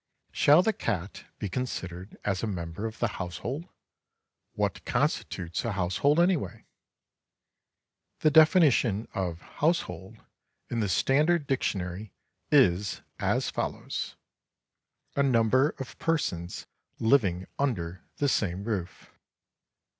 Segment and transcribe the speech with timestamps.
[0.31, 3.69] Shall the cat be considered as a member of the household?
[4.53, 6.65] What constitutes a household anyway?
[8.21, 10.17] The definition of "Household"
[10.71, 12.13] in the Standard Dictionary
[12.51, 14.15] is as follows:
[15.15, 16.65] "_A number of persons
[16.97, 19.11] living under the same roof.